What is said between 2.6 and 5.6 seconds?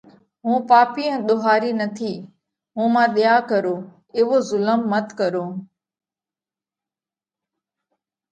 مُون مانه ۮئيا ڪرو۔ ايوو ظُلم مت ڪرو،